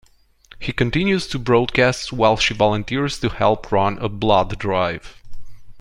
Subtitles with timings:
[0.59, 5.21] He continues to broadcast, while she volunteers to help run a blood drive.